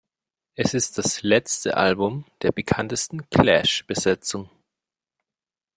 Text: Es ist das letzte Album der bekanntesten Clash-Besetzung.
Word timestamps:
Es 0.55 0.73
ist 0.73 0.97
das 0.97 1.21
letzte 1.21 1.77
Album 1.77 2.25
der 2.41 2.51
bekanntesten 2.51 3.29
Clash-Besetzung. 3.29 4.49